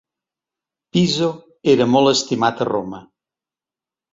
Piso 0.95 1.27
era 1.75 1.87
molt 1.97 2.13
estimat 2.13 2.65
a 2.67 2.71
Roma. 2.73 3.03